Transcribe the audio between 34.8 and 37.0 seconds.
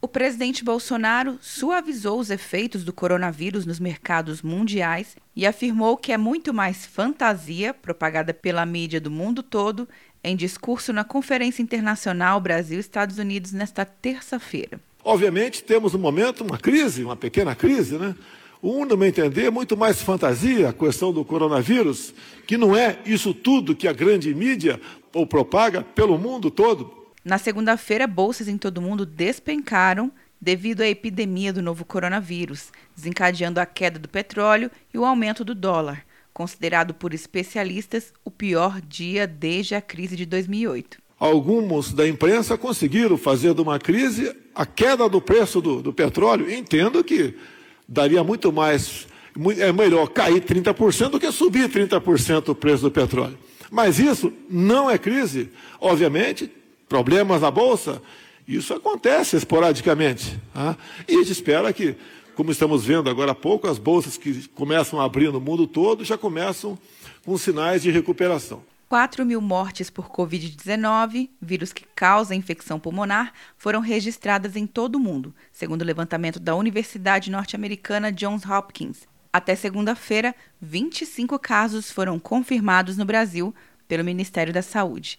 e o aumento do dólar, considerado